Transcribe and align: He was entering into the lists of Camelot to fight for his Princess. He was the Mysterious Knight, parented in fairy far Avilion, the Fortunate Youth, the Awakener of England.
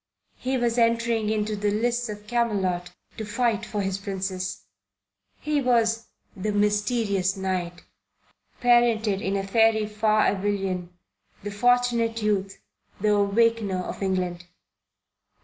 He 0.39 0.57
was 0.57 0.79
entering 0.79 1.29
into 1.29 1.55
the 1.55 1.69
lists 1.69 2.09
of 2.09 2.25
Camelot 2.25 2.89
to 3.17 3.23
fight 3.23 3.63
for 3.67 3.83
his 3.83 3.99
Princess. 3.99 4.63
He 5.39 5.61
was 5.61 6.07
the 6.35 6.51
Mysterious 6.51 7.37
Knight, 7.37 7.83
parented 8.59 9.21
in 9.21 9.45
fairy 9.45 9.85
far 9.85 10.25
Avilion, 10.25 10.89
the 11.43 11.51
Fortunate 11.51 12.19
Youth, 12.23 12.59
the 12.99 13.13
Awakener 13.13 13.77
of 13.83 14.01
England. 14.01 14.47